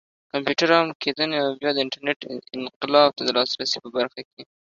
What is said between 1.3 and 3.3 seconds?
او بيا د انټرنټ انقلاب ته د